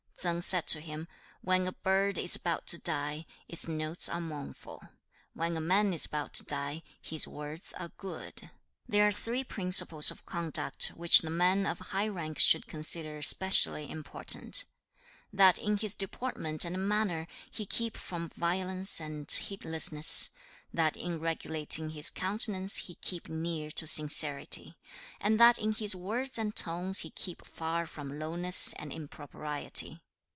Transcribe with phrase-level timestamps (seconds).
[0.21, 0.23] 2.
[0.27, 1.07] Tsang said to him,
[1.41, 4.83] 'When a bird is about to die, its notes are mournful;
[5.33, 8.35] when a man is about to die, his words are good.
[8.41, 8.49] 3.
[8.87, 13.89] 'There are three principles of conduct which the man of high rank should consider specially
[13.89, 14.63] important:
[15.33, 20.29] that in his deportment and manner he keep from violence and heedlessness;
[20.71, 24.77] that in regulating his countenance he keep near to sincerity;
[25.19, 29.99] and that in his words and tones he keep far from lowness and impropriety.